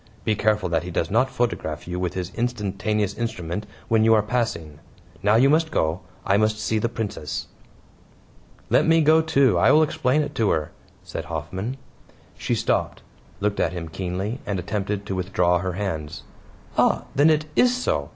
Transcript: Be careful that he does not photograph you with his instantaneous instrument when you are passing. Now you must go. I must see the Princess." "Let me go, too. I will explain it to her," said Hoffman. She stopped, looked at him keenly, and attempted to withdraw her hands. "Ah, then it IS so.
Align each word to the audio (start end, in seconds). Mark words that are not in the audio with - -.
Be 0.23 0.33
careful 0.35 0.67
that 0.69 0.81
he 0.81 0.89
does 0.89 1.11
not 1.11 1.29
photograph 1.29 1.87
you 1.87 1.99
with 1.99 2.15
his 2.15 2.33
instantaneous 2.33 3.13
instrument 3.13 3.67
when 3.87 4.03
you 4.03 4.15
are 4.15 4.23
passing. 4.23 4.79
Now 5.21 5.35
you 5.35 5.47
must 5.47 5.69
go. 5.69 5.99
I 6.25 6.37
must 6.37 6.57
see 6.59 6.79
the 6.79 6.89
Princess." 6.89 7.45
"Let 8.71 8.87
me 8.87 9.01
go, 9.01 9.21
too. 9.21 9.59
I 9.59 9.71
will 9.71 9.83
explain 9.83 10.23
it 10.23 10.33
to 10.33 10.49
her," 10.49 10.71
said 11.03 11.25
Hoffman. 11.25 11.77
She 12.35 12.55
stopped, 12.55 13.03
looked 13.41 13.59
at 13.59 13.73
him 13.73 13.89
keenly, 13.89 14.39
and 14.43 14.57
attempted 14.57 15.05
to 15.05 15.13
withdraw 15.13 15.59
her 15.59 15.73
hands. 15.73 16.23
"Ah, 16.79 17.03
then 17.13 17.29
it 17.29 17.45
IS 17.55 17.77
so. 17.77 18.09